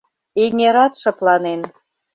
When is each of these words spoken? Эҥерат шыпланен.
Эҥерат 0.43 0.93
шыпланен. 1.01 1.61